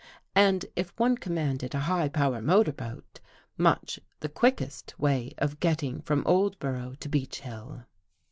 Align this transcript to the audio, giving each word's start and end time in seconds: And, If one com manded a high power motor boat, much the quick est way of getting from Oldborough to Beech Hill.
And, 0.33 0.65
If 0.75 0.97
one 0.97 1.15
com 1.15 1.33
manded 1.35 1.75
a 1.75 1.81
high 1.81 2.09
power 2.09 2.41
motor 2.41 2.71
boat, 2.73 3.19
much 3.55 3.99
the 4.21 4.29
quick 4.29 4.59
est 4.59 4.97
way 4.97 5.35
of 5.37 5.59
getting 5.59 6.01
from 6.01 6.23
Oldborough 6.23 6.95
to 7.01 7.07
Beech 7.07 7.41
Hill. 7.41 7.83